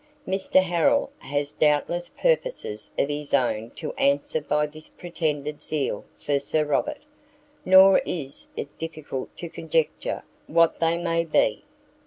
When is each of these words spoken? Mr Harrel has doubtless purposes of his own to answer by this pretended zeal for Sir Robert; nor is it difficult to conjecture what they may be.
Mr 0.27 0.63
Harrel 0.63 1.11
has 1.19 1.51
doubtless 1.51 2.09
purposes 2.19 2.89
of 2.97 3.07
his 3.07 3.35
own 3.35 3.69
to 3.69 3.93
answer 3.97 4.41
by 4.41 4.65
this 4.65 4.87
pretended 4.87 5.61
zeal 5.61 6.03
for 6.17 6.39
Sir 6.39 6.65
Robert; 6.65 7.05
nor 7.65 7.99
is 8.03 8.47
it 8.57 8.79
difficult 8.79 9.37
to 9.37 9.47
conjecture 9.47 10.23
what 10.47 10.79
they 10.79 10.97
may 10.99 11.23
be. 11.23 11.61